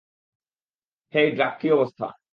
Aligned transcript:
হেই, 1.13 1.27
Drake, 1.31 1.53
কী 1.59 1.67
অবস্থা? 1.71 2.07